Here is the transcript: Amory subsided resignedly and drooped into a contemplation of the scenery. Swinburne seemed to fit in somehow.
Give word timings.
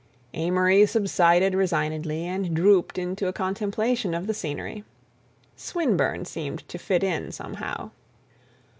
Amory 0.33 0.87
subsided 0.87 1.53
resignedly 1.53 2.25
and 2.25 2.55
drooped 2.55 2.97
into 2.97 3.27
a 3.27 3.33
contemplation 3.33 4.15
of 4.15 4.25
the 4.25 4.33
scenery. 4.33 4.83
Swinburne 5.55 6.25
seemed 6.25 6.67
to 6.69 6.79
fit 6.79 7.03
in 7.03 7.31
somehow. 7.31 7.91